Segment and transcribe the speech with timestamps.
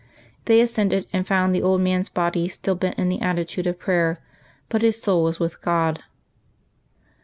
[0.45, 4.17] They ascended, and found the old man's body still bent in the attitude of prayer,
[4.67, 6.01] but his soul was with God.